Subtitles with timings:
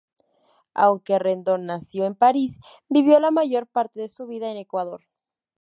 [0.73, 2.59] Aunque Rendón nació en París,
[2.89, 5.03] vivió la mayor parte de su vida en Ecuador.